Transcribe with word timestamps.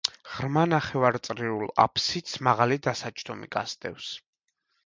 ღრმა 0.35 0.61
ნახევარწრიულ 0.69 1.69
აფსიდს 1.85 2.39
მაღალი 2.49 2.81
დასაჯდომი 2.89 3.51
გასდევს. 3.59 4.09